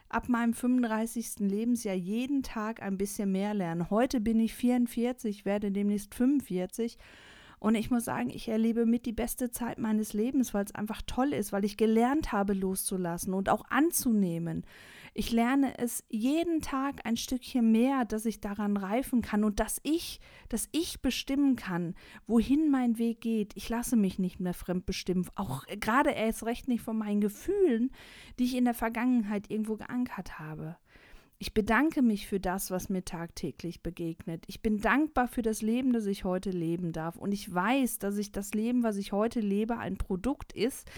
ab 0.09 0.29
meinem 0.29 0.53
35. 0.53 1.39
Lebensjahr 1.39 1.95
jeden 1.95 2.43
Tag 2.43 2.83
ein 2.83 2.99
bisschen 2.99 3.33
mehr 3.33 3.55
lernen. 3.55 3.89
Heute 3.89 4.21
bin 4.21 4.41
ich 4.41 4.55
44, 4.55 5.45
werde 5.45 5.71
demnächst 5.71 6.15
45 6.15 6.99
und 7.63 7.77
ich 7.77 7.93
muss 7.93 8.05
sagen, 8.05 8.31
ich 8.31 8.49
erlebe 8.49 8.87
mit 8.87 9.07
die 9.07 9.13
beste 9.13 9.53
Zeit 9.53 9.79
meines 9.79 10.13
Lebens, 10.13 10.53
weil 10.53 10.65
es 10.65 10.75
einfach 10.75 11.01
toll 11.07 11.33
ist, 11.33 11.53
weil 11.53 11.65
ich 11.65 11.77
gelernt 11.77 12.33
habe, 12.33 12.55
loszulassen 12.55 13.33
und 13.33 13.49
auch 13.49 13.65
anzunehmen. 13.71 14.65
Ich 15.15 15.31
lerne 15.31 15.79
es 15.79 16.03
jeden 16.09 16.63
Tag 16.63 17.05
ein 17.05 17.19
Stückchen 17.19 17.71
mehr, 17.71 18.07
dass 18.07 18.25
ich 18.25 18.41
daran 18.41 18.79
reifen 18.79 19.21
kann 19.21 19.45
und 19.45 19.61
dass 19.61 19.79
ich, 19.83 20.21
dass 20.49 20.71
ich 20.73 21.03
bestimmen 21.03 21.55
kann, 21.55 21.95
wohin 22.27 22.71
mein 22.71 22.97
Weg 22.97 23.21
geht. 23.21 23.53
Ich 23.55 23.69
lasse 23.69 23.97
mich 23.97 24.19
nicht 24.19 24.41
mehr 24.41 24.55
fremdbestimmen, 24.55 25.29
auch 25.35 25.67
gerade 25.67 26.11
erst 26.11 26.47
recht 26.47 26.67
nicht 26.67 26.83
von 26.83 26.97
meinen 26.97 27.21
Gefühlen, 27.21 27.91
die 28.39 28.45
ich 28.45 28.57
in 28.57 28.65
der 28.65 28.75
Vergangenheit 28.75 29.51
irgendwo 29.51 29.77
geankert 29.77 30.39
habe. 30.39 30.77
Ich 31.39 31.55
bedanke 31.55 32.03
mich 32.03 32.29
für 32.29 32.39
das, 32.39 32.71
was 32.71 32.89
mir 32.89 33.05
tagtäglich 33.05 33.83
begegnet. 33.83 34.45
Ich 34.47 34.63
bin 34.63 34.79
dankbar 34.79 35.27
für 35.27 35.43
das 35.43 35.61
Leben, 35.61 35.93
das 35.93 36.07
ich 36.07 36.23
heute 36.23 36.51
leben 36.51 36.93
darf. 36.93 37.17
Und 37.17 37.33
ich 37.33 37.53
weiß, 37.53 37.99
dass 37.99 38.17
ich 38.17 38.31
das 38.31 38.55
Leben, 38.55 38.85
was 38.85 38.97
ich 38.97 39.11
heute 39.11 39.41
lebe, 39.41 39.77
ein 39.77 39.97
Produkt 39.97 40.53
ist 40.53 40.89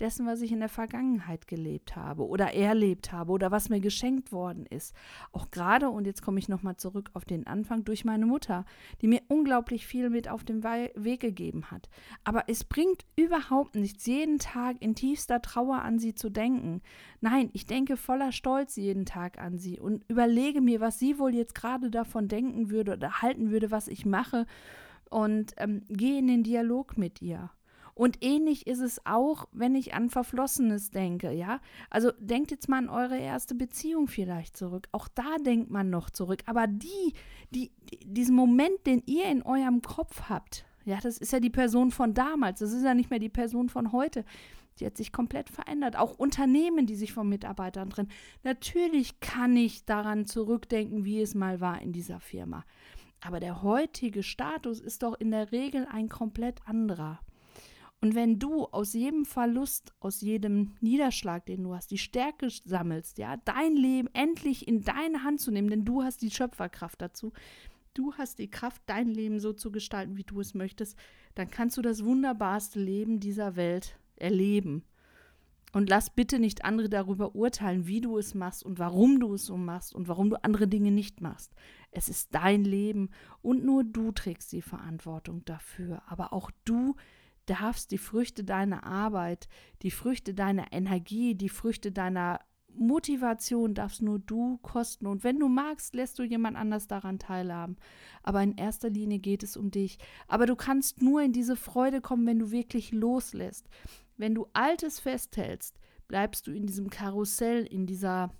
dessen, 0.00 0.26
was 0.26 0.42
ich 0.42 0.52
in 0.52 0.60
der 0.60 0.68
Vergangenheit 0.68 1.46
gelebt 1.46 1.96
habe 1.96 2.26
oder 2.26 2.54
erlebt 2.54 3.12
habe 3.12 3.32
oder 3.32 3.50
was 3.50 3.68
mir 3.68 3.80
geschenkt 3.80 4.32
worden 4.32 4.66
ist. 4.66 4.94
Auch 5.32 5.50
gerade, 5.50 5.88
und 5.90 6.06
jetzt 6.06 6.22
komme 6.22 6.38
ich 6.38 6.48
nochmal 6.48 6.76
zurück 6.76 7.10
auf 7.14 7.24
den 7.24 7.46
Anfang, 7.46 7.84
durch 7.84 8.04
meine 8.04 8.26
Mutter, 8.26 8.64
die 9.00 9.08
mir 9.08 9.22
unglaublich 9.28 9.86
viel 9.86 10.10
mit 10.10 10.28
auf 10.28 10.44
den 10.44 10.62
Weg 10.62 11.20
gegeben 11.20 11.70
hat. 11.70 11.88
Aber 12.24 12.44
es 12.48 12.64
bringt 12.64 13.04
überhaupt 13.16 13.74
nichts, 13.74 14.06
jeden 14.06 14.38
Tag 14.38 14.76
in 14.80 14.94
tiefster 14.94 15.42
Trauer 15.42 15.82
an 15.82 15.98
sie 15.98 16.14
zu 16.14 16.30
denken. 16.30 16.82
Nein, 17.20 17.50
ich 17.52 17.66
denke 17.66 17.96
voller 17.96 18.32
Stolz 18.32 18.76
jeden 18.76 19.06
Tag 19.06 19.38
an 19.38 19.58
sie 19.58 19.78
und 19.78 20.04
überlege 20.08 20.60
mir, 20.60 20.80
was 20.80 20.98
sie 20.98 21.18
wohl 21.18 21.34
jetzt 21.34 21.54
gerade 21.54 21.90
davon 21.90 22.28
denken 22.28 22.70
würde 22.70 22.92
oder 22.94 23.22
halten 23.22 23.50
würde, 23.50 23.70
was 23.70 23.88
ich 23.88 24.06
mache 24.06 24.46
und 25.12 25.52
ähm, 25.58 25.82
gehe 25.88 26.18
in 26.18 26.26
den 26.26 26.42
Dialog 26.42 26.96
mit 26.96 27.22
ihr. 27.22 27.50
Und 27.94 28.24
ähnlich 28.24 28.66
ist 28.66 28.80
es 28.80 29.04
auch, 29.04 29.46
wenn 29.52 29.74
ich 29.74 29.92
an 29.92 30.08
Verflossenes 30.08 30.90
denke, 30.90 31.30
ja. 31.32 31.60
Also 31.90 32.10
denkt 32.18 32.50
jetzt 32.50 32.68
mal 32.68 32.78
an 32.78 32.88
eure 32.88 33.18
erste 33.18 33.54
Beziehung 33.54 34.08
vielleicht 34.08 34.56
zurück. 34.56 34.88
Auch 34.92 35.08
da 35.08 35.36
denkt 35.44 35.70
man 35.70 35.90
noch 35.90 36.08
zurück. 36.08 36.42
Aber 36.46 36.66
die, 36.66 37.12
die, 37.50 37.70
diesen 38.04 38.34
Moment, 38.34 38.86
den 38.86 39.02
ihr 39.06 39.26
in 39.26 39.42
eurem 39.42 39.82
Kopf 39.82 40.22
habt, 40.28 40.64
ja, 40.84 40.98
das 41.00 41.18
ist 41.18 41.32
ja 41.32 41.40
die 41.40 41.50
Person 41.50 41.90
von 41.90 42.14
damals. 42.14 42.60
Das 42.60 42.72
ist 42.72 42.82
ja 42.82 42.94
nicht 42.94 43.10
mehr 43.10 43.18
die 43.18 43.28
Person 43.28 43.68
von 43.68 43.92
heute. 43.92 44.24
Die 44.80 44.86
hat 44.86 44.96
sich 44.96 45.12
komplett 45.12 45.50
verändert. 45.50 45.96
Auch 45.96 46.18
Unternehmen, 46.18 46.86
die 46.86 46.96
sich 46.96 47.12
von 47.12 47.28
Mitarbeitern 47.28 47.90
trennen. 47.90 48.10
Natürlich 48.42 49.20
kann 49.20 49.54
ich 49.54 49.84
daran 49.84 50.26
zurückdenken, 50.26 51.04
wie 51.04 51.20
es 51.20 51.34
mal 51.34 51.60
war 51.60 51.80
in 51.82 51.92
dieser 51.92 52.20
Firma. 52.20 52.64
Aber 53.20 53.38
der 53.38 53.62
heutige 53.62 54.22
Status 54.22 54.80
ist 54.80 55.02
doch 55.02 55.14
in 55.20 55.30
der 55.30 55.52
Regel 55.52 55.86
ein 55.92 56.08
komplett 56.08 56.66
anderer. 56.66 57.20
Und 58.02 58.16
wenn 58.16 58.40
du 58.40 58.64
aus 58.66 58.94
jedem 58.94 59.24
Verlust, 59.24 59.94
aus 60.00 60.22
jedem 60.22 60.72
Niederschlag, 60.80 61.46
den 61.46 61.62
du 61.62 61.72
hast, 61.72 61.92
die 61.92 61.98
Stärke 61.98 62.48
sammelst, 62.50 63.16
ja, 63.18 63.36
dein 63.44 63.76
Leben 63.76 64.08
endlich 64.12 64.66
in 64.66 64.82
deine 64.82 65.22
Hand 65.22 65.40
zu 65.40 65.52
nehmen, 65.52 65.70
denn 65.70 65.84
du 65.84 66.02
hast 66.02 66.20
die 66.20 66.32
Schöpferkraft 66.32 67.00
dazu, 67.00 67.32
du 67.94 68.12
hast 68.14 68.40
die 68.40 68.50
Kraft, 68.50 68.82
dein 68.86 69.08
Leben 69.08 69.38
so 69.38 69.52
zu 69.52 69.70
gestalten, 69.70 70.16
wie 70.16 70.24
du 70.24 70.40
es 70.40 70.52
möchtest, 70.52 70.98
dann 71.36 71.48
kannst 71.48 71.76
du 71.76 71.82
das 71.82 72.04
wunderbarste 72.04 72.80
Leben 72.80 73.20
dieser 73.20 73.54
Welt 73.54 73.96
erleben. 74.16 74.82
Und 75.72 75.88
lass 75.88 76.10
bitte 76.10 76.40
nicht 76.40 76.64
andere 76.64 76.88
darüber 76.88 77.36
urteilen, 77.36 77.86
wie 77.86 78.00
du 78.00 78.18
es 78.18 78.34
machst 78.34 78.64
und 78.64 78.80
warum 78.80 79.20
du 79.20 79.34
es 79.34 79.46
so 79.46 79.56
machst 79.56 79.94
und 79.94 80.08
warum 80.08 80.28
du 80.28 80.42
andere 80.42 80.66
Dinge 80.66 80.90
nicht 80.90 81.20
machst. 81.20 81.54
Es 81.92 82.08
ist 82.08 82.34
dein 82.34 82.64
Leben 82.64 83.10
und 83.42 83.64
nur 83.64 83.84
du 83.84 84.10
trägst 84.10 84.50
die 84.50 84.60
Verantwortung 84.60 85.44
dafür. 85.44 86.02
Aber 86.08 86.32
auch 86.32 86.50
du 86.64 86.96
darfst 87.46 87.90
die 87.90 87.98
Früchte 87.98 88.44
deiner 88.44 88.84
Arbeit, 88.84 89.48
die 89.82 89.90
Früchte 89.90 90.34
deiner 90.34 90.72
Energie, 90.72 91.34
die 91.34 91.48
Früchte 91.48 91.92
deiner 91.92 92.40
Motivation 92.74 93.74
darfst 93.74 94.02
nur 94.02 94.18
du 94.18 94.58
kosten. 94.58 95.06
Und 95.06 95.24
wenn 95.24 95.38
du 95.38 95.48
magst, 95.48 95.94
lässt 95.94 96.18
du 96.18 96.22
jemand 96.22 96.56
anders 96.56 96.86
daran 96.86 97.18
teilhaben. 97.18 97.76
Aber 98.22 98.42
in 98.42 98.56
erster 98.56 98.90
Linie 98.90 99.18
geht 99.18 99.42
es 99.42 99.56
um 99.56 99.70
dich. 99.70 99.98
Aber 100.26 100.46
du 100.46 100.56
kannst 100.56 101.02
nur 101.02 101.22
in 101.22 101.32
diese 101.32 101.56
Freude 101.56 102.00
kommen, 102.00 102.26
wenn 102.26 102.38
du 102.38 102.50
wirklich 102.50 102.92
loslässt. 102.92 103.68
Wenn 104.16 104.34
du 104.34 104.46
Altes 104.52 105.00
festhältst, 105.00 105.78
bleibst 106.08 106.46
du 106.46 106.52
in 106.52 106.66
diesem 106.66 106.90
Karussell, 106.90 107.64
in 107.66 107.86
dieser 107.86 108.30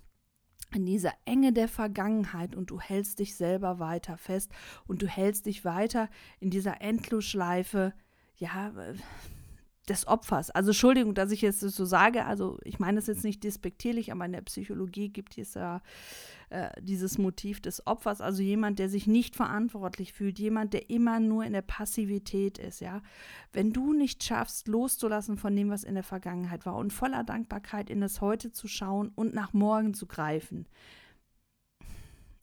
in 0.73 0.85
dieser 0.87 1.13
Enge 1.25 1.53
der 1.53 1.67
Vergangenheit 1.67 2.55
und 2.55 2.71
du 2.71 2.79
hältst 2.79 3.19
dich 3.19 3.35
selber 3.35 3.77
weiter 3.77 4.17
fest 4.17 4.51
und 4.87 5.03
du 5.03 5.07
hältst 5.07 5.45
dich 5.45 5.63
weiter 5.65 6.09
in 6.39 6.49
dieser 6.49 6.81
Endlosschleife 6.81 7.93
ja, 8.37 8.73
des 9.89 10.07
Opfers. 10.07 10.49
Also 10.49 10.69
Entschuldigung, 10.69 11.13
dass 11.13 11.31
ich 11.31 11.41
jetzt 11.41 11.61
das 11.61 11.75
so 11.75 11.83
sage, 11.83 12.25
also 12.25 12.57
ich 12.63 12.79
meine 12.79 12.99
es 12.99 13.07
jetzt 13.07 13.25
nicht 13.25 13.43
despektierlich, 13.43 14.11
aber 14.11 14.25
in 14.25 14.31
der 14.31 14.41
Psychologie 14.41 15.09
gibt 15.09 15.37
es 15.37 15.55
ja 15.55 15.81
äh, 16.49 16.69
dieses 16.81 17.17
Motiv 17.17 17.59
des 17.59 17.85
Opfers, 17.85 18.21
also 18.21 18.41
jemand, 18.41 18.79
der 18.79 18.87
sich 18.87 19.07
nicht 19.07 19.35
verantwortlich 19.35 20.13
fühlt, 20.13 20.39
jemand, 20.39 20.73
der 20.73 20.89
immer 20.89 21.19
nur 21.19 21.43
in 21.43 21.51
der 21.51 21.63
Passivität 21.63 22.57
ist, 22.57 22.79
ja. 22.79 23.01
Wenn 23.51 23.73
du 23.73 23.91
nicht 23.91 24.23
schaffst, 24.23 24.69
loszulassen 24.69 25.37
von 25.37 25.53
dem, 25.53 25.69
was 25.69 25.83
in 25.83 25.95
der 25.95 26.03
Vergangenheit 26.03 26.65
war 26.65 26.75
und 26.75 26.93
voller 26.93 27.25
Dankbarkeit 27.25 27.89
in 27.89 27.99
das 27.99 28.21
Heute 28.21 28.53
zu 28.53 28.69
schauen 28.69 29.11
und 29.15 29.33
nach 29.33 29.51
morgen 29.51 29.93
zu 29.93 30.07
greifen, 30.07 30.65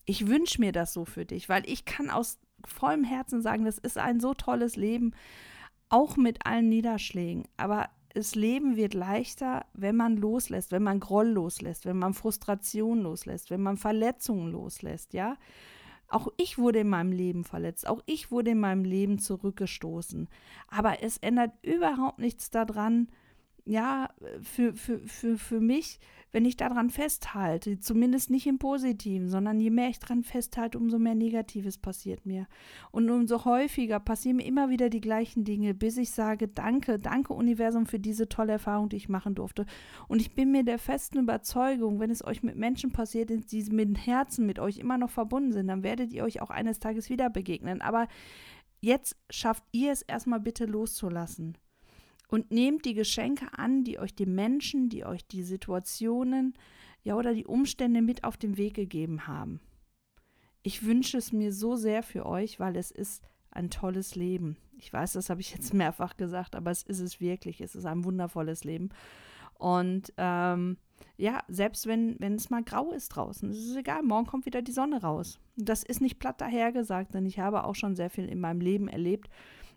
Ich 0.05 0.27
wünsche 0.27 0.61
mir 0.61 0.73
das 0.73 0.93
so 0.93 1.05
für 1.05 1.25
dich, 1.25 1.49
weil 1.49 1.63
ich 1.67 1.85
kann 1.85 2.11
aus 2.11 2.39
vollem 2.67 3.05
Herzen 3.05 3.43
sagen, 3.43 3.65
das 3.65 3.79
ist 3.79 3.97
ein 3.97 4.21
so 4.21 4.35
tolles 4.35 4.77
Leben, 4.77 5.13
auch 5.91 6.17
mit 6.17 6.47
allen 6.47 6.69
Niederschlägen. 6.69 7.45
Aber 7.57 7.89
das 8.15 8.35
Leben 8.35 8.77
wird 8.77 8.95
leichter, 8.95 9.67
wenn 9.75 9.97
man 9.97 10.17
loslässt, 10.17 10.73
wenn 10.73 10.83
man 10.83 11.01
Groll 11.01 11.29
loslässt, 11.29 11.85
wenn 11.87 11.99
man 11.99 12.15
Frustration 12.15 13.01
loslässt, 13.01 13.51
wenn 13.51 13.63
man 13.63 13.77
Verletzungen 13.77 14.51
loslässt, 14.51 15.13
ja. 15.13 15.37
Auch 16.09 16.27
ich 16.39 16.59
wurde 16.59 16.81
in 16.81 16.89
meinem 16.89 17.13
Leben 17.13 17.45
verletzt, 17.45 17.87
auch 17.87 18.03
ich 18.05 18.33
wurde 18.33 18.51
in 18.51 18.59
meinem 18.59 18.85
Leben 18.85 19.21
zurückgestoßen. 19.21 20.29
Aber 20.67 21.05
es 21.05 21.19
ändert 21.19 21.53
überhaupt 21.63 22.19
nichts 22.19 22.51
daran, 22.51 23.09
ja, 23.71 24.09
für, 24.43 24.75
für, 24.75 24.99
für, 24.99 25.39
für 25.39 25.61
mich, 25.61 26.01
wenn 26.33 26.45
ich 26.45 26.57
daran 26.57 26.91
festhalte, 26.91 27.79
zumindest 27.79 28.29
nicht 28.29 28.49
im 28.49 28.59
Positiven, 28.59 29.29
sondern 29.29 29.61
je 29.61 29.71
mehr 29.71 29.89
ich 29.89 30.01
daran 30.01 30.25
festhalte, 30.25 30.77
umso 30.77 30.99
mehr 30.99 31.15
Negatives 31.15 31.79
passiert 31.79 32.27
mir. 32.27 32.49
Und 32.91 33.09
umso 33.09 33.45
häufiger 33.45 34.01
passieren 34.01 34.39
mir 34.39 34.47
immer 34.47 34.71
wieder 34.71 34.91
die 34.91 35.01
gleichen 35.01 35.45
Dinge, 35.45 35.73
bis 35.73 35.99
ich 35.99 36.11
sage, 36.11 36.49
danke, 36.49 36.99
danke 36.99 37.33
Universum 37.33 37.87
für 37.87 38.01
diese 38.01 38.29
tolle 38.29 38.55
Erfahrung, 38.55 38.89
die 38.89 38.97
ich 38.97 39.09
machen 39.09 39.37
durfte. 39.37 39.67
Und 40.09 40.21
ich 40.21 40.35
bin 40.35 40.51
mir 40.51 40.65
der 40.65 40.81
festen 40.81 41.21
Überzeugung, 41.21 42.01
wenn 42.01 42.11
es 42.11 42.25
euch 42.25 42.43
mit 42.43 42.57
Menschen 42.57 42.91
passiert, 42.91 43.31
die 43.31 43.63
mit 43.71 43.87
dem 43.87 43.95
Herzen 43.95 44.47
mit 44.47 44.59
euch 44.59 44.79
immer 44.79 44.99
noch 44.99 45.11
verbunden 45.11 45.53
sind, 45.53 45.69
dann 45.69 45.85
werdet 45.85 46.13
ihr 46.13 46.25
euch 46.25 46.43
auch 46.43 46.51
eines 46.51 46.81
Tages 46.81 47.09
wieder 47.09 47.31
begegnen. 47.31 47.83
Aber 47.83 48.09
jetzt 48.81 49.17
schafft 49.31 49.63
ihr 49.71 49.93
es 49.93 50.03
erstmal 50.03 50.41
bitte 50.41 50.65
loszulassen 50.67 51.57
und 52.31 52.51
nehmt 52.51 52.85
die 52.85 52.95
Geschenke 52.95 53.47
an, 53.59 53.83
die 53.85 53.99
euch 53.99 54.15
die 54.15 54.27
Menschen, 54.27 54.89
die 54.89 55.05
euch 55.05 55.27
die 55.27 55.43
Situationen, 55.43 56.55
ja 57.03 57.17
oder 57.17 57.35
die 57.35 57.47
Umstände 57.47 58.03
mit 58.03 58.25
auf 58.25 58.37
den 58.37 58.57
Weg 58.57 58.75
gegeben 58.75 59.27
haben. 59.27 59.61
Ich 60.63 60.85
wünsche 60.85 61.19
es 61.19 61.33
mir 61.33 61.53
so 61.53 61.77
sehr 61.77 62.03
für 62.03 62.27
euch, 62.27 62.61
weil 62.61 62.77
es 62.77 62.91
ist 62.91 63.23
ein 63.51 63.71
tolles 63.71 64.15
Leben. 64.15 64.57
Ich 64.77 64.93
weiß, 64.93 65.15
das 65.15 65.29
habe 65.29 65.41
ich 65.41 65.53
jetzt 65.53 65.75
mehrfach 65.75 66.17
gesagt, 66.17 66.55
aber 66.55 66.71
es 66.71 66.83
ist 66.83 67.01
es 67.01 67.21
wirklich. 67.21 67.61
Es 67.61 67.75
ist 67.75 67.87
ein 67.87 68.05
wundervolles 68.05 68.65
Leben. 68.65 68.91
Und 69.59 70.13
ähm, 70.17 70.77
ja, 71.17 71.43
selbst 71.49 71.87
wenn, 71.87 72.17
wenn 72.19 72.35
es 72.35 72.49
mal 72.49 72.63
grau 72.63 72.93
ist 72.93 73.09
draußen, 73.09 73.51
es 73.51 73.59
ist 73.59 73.77
egal, 73.77 74.03
morgen 74.03 74.27
kommt 74.27 74.47
wieder 74.47 74.63
die 74.63 74.73
Sonne 74.73 75.03
raus. 75.03 75.41
Das 75.57 75.83
ist 75.83 76.01
nicht 76.01 76.19
platt 76.19 76.41
dahergesagt, 76.41 77.15
denn 77.15 77.27
ich 77.27 77.39
habe 77.41 77.65
auch 77.65 77.75
schon 77.75 77.97
sehr 77.97 78.09
viel 78.09 78.27
in 78.27 78.41
meinem 78.41 78.61
Leben 78.61 78.89
erlebt 78.89 79.29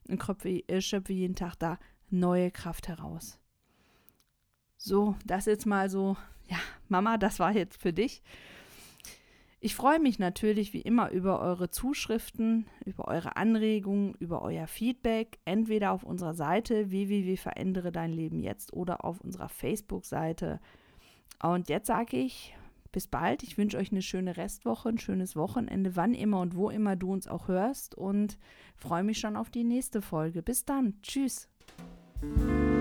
und 0.07 0.21
schöpfe 0.21 1.13
jeden 1.13 1.35
Tag 1.35 1.55
da 1.55 1.79
neue 2.13 2.51
Kraft 2.51 2.87
heraus. 2.87 3.39
So, 4.77 5.15
das 5.25 5.45
jetzt 5.45 5.65
mal 5.65 5.89
so, 5.89 6.17
ja, 6.47 6.57
Mama, 6.89 7.17
das 7.17 7.39
war 7.39 7.53
jetzt 7.53 7.81
für 7.81 7.93
dich. 7.93 8.21
Ich 9.59 9.75
freue 9.75 9.99
mich 9.99 10.19
natürlich 10.19 10.73
wie 10.73 10.81
immer 10.81 11.09
über 11.11 11.39
eure 11.39 11.69
Zuschriften, 11.69 12.65
über 12.83 13.07
eure 13.07 13.37
Anregungen, 13.37 14.13
über 14.15 14.41
euer 14.41 14.67
Feedback, 14.67 15.39
entweder 15.45 15.93
auf 15.93 16.03
unserer 16.03 16.33
Seite 16.33 16.91
www.verändere 16.91 17.93
dein 17.93 18.11
Leben 18.11 18.43
jetzt 18.43 18.73
oder 18.73 19.05
auf 19.05 19.21
unserer 19.21 19.47
Facebook-Seite. 19.47 20.59
Und 21.41 21.69
jetzt 21.69 21.87
sage 21.87 22.17
ich 22.17 22.53
bis 22.91 23.07
bald. 23.07 23.41
Ich 23.43 23.57
wünsche 23.57 23.77
euch 23.77 23.93
eine 23.93 24.01
schöne 24.01 24.35
Restwoche, 24.35 24.89
ein 24.89 24.97
schönes 24.97 25.37
Wochenende, 25.37 25.95
wann 25.95 26.13
immer 26.13 26.41
und 26.41 26.55
wo 26.55 26.69
immer 26.69 26.97
du 26.97 27.13
uns 27.13 27.29
auch 27.29 27.47
hörst 27.47 27.95
und 27.95 28.37
freue 28.75 29.03
mich 29.03 29.19
schon 29.19 29.37
auf 29.37 29.49
die 29.49 29.63
nächste 29.63 30.01
Folge. 30.01 30.41
Bis 30.43 30.65
dann. 30.65 31.01
Tschüss. 31.03 31.49
Thank 32.23 32.49
you. 32.49 32.72